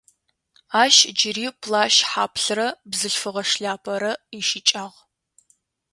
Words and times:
Ащ 0.83 0.95
джыри 1.15 1.45
плащ 1.61 1.95
хьаплърэ 2.09 2.67
бзылъфыгъэ 2.89 3.43
шляпэрэ 3.49 4.11
ищыкӏагъ. 4.39 4.97